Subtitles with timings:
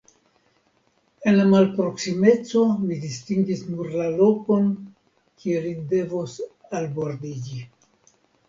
[1.31, 4.73] En la malproksimeco mi distingis nur la lokon,
[5.43, 6.37] kie li devos
[6.81, 7.63] albordiĝi.